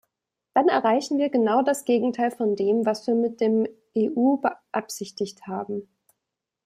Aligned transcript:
Dann 0.55 0.67
erreichen 0.67 1.19
wir 1.19 1.29
genau 1.29 1.61
das 1.61 1.85
Gegenteil 1.85 2.31
von 2.31 2.55
dem, 2.55 2.87
was 2.87 3.05
wir 3.05 3.13
mit 3.13 3.39
dem 3.39 3.67
Eubeabsichtigt 3.95 5.45
haben. 5.45 5.89